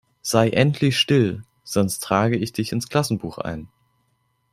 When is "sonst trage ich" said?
1.63-2.53